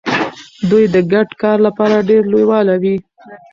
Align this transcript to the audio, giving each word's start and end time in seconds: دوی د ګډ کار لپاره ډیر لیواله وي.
دوی 0.69 0.83
د 0.93 0.95
ګډ 1.11 1.29
کار 1.41 1.57
لپاره 1.67 2.05
ډیر 2.09 2.23
لیواله 2.33 2.75
وي. 2.81 2.95